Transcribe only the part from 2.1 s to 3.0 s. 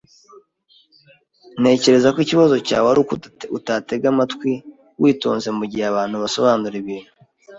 ko ikibazo cyawe ari